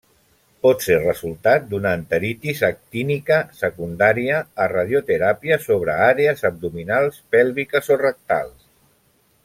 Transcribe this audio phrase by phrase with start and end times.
[0.65, 8.59] Pot ser resultat d'una enteritis actínica secundària a radioteràpia sobre àrees abdominals, pèlviques o rectals.